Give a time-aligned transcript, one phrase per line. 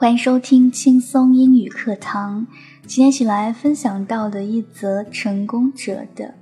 [0.00, 2.46] 欢迎收听轻松英语课堂。
[2.86, 6.34] 今天一起来分享到的一则成功者的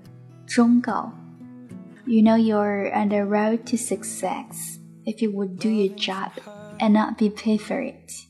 [0.47, 1.13] 忠告
[2.05, 6.31] ：You know you're on the road to success if you would do your job
[6.79, 8.29] and not be paid for it。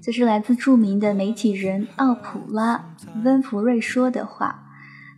[0.00, 4.62] 这是来自著名的媒体人奥普拉·温弗瑞说的话。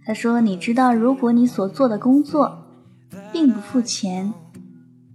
[0.04, 2.66] 他说：“你知道，如果你所做的工作
[3.32, 4.34] 并不付钱，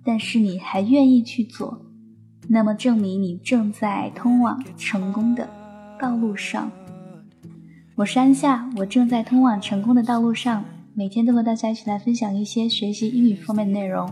[0.06, 1.82] 但是你还愿意去做。”
[2.54, 5.48] 那么证明你正在通往成功的
[5.98, 6.70] 道路上。
[7.96, 14.12] 我是安夏，我正在通往成功的道路上，每天都和大家一起来分享一些学习英语方面的内容。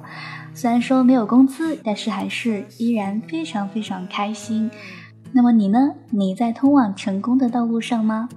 [0.54, 4.72] 虽然说没有工资，但是还是依然非常非常开心。
[5.34, 5.96] 那么你呢？
[6.10, 8.30] 你在通往成功的道路上吗？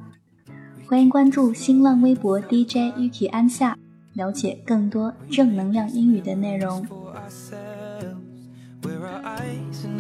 [0.88, 3.78] 欢迎关注新浪微博 DJ Yuki 安夏，
[4.14, 6.84] 了解更多正能量英语的内容。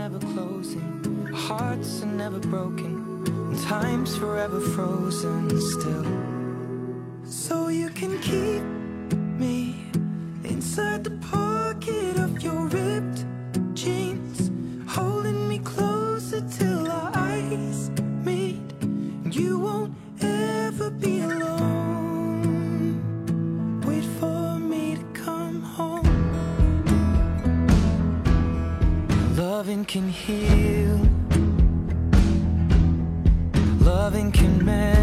[0.02, 6.04] Never closing, hearts are never broken, and time's forever frozen still.
[7.24, 8.64] So you can keep
[9.38, 9.76] me
[10.42, 11.41] inside the pocket
[30.22, 31.00] heal.
[33.80, 35.01] Loving can mend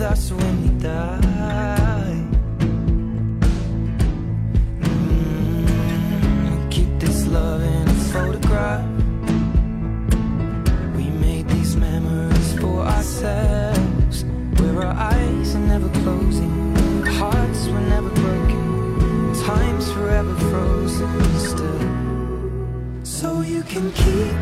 [0.00, 2.24] with us when we die
[4.80, 8.86] mm, Keep this love in a photograph.
[10.96, 14.24] We made these memories for ourselves.
[14.60, 16.74] Where our eyes are never closing
[17.20, 21.80] Hearts were never broken Time's forever frozen still.
[23.04, 24.34] So you can keep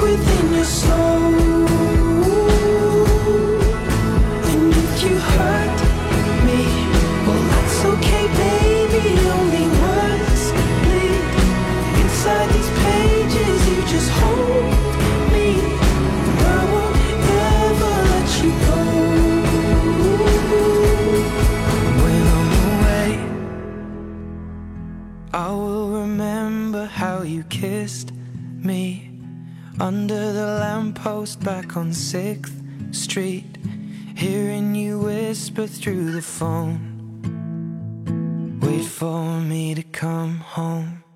[0.00, 1.87] within your soul.
[27.38, 28.12] You kissed
[28.64, 29.08] me
[29.78, 33.56] under the lamppost back on 6th Street,
[34.16, 36.80] hearing you whisper through the phone.
[38.60, 41.07] Wait for me to come home.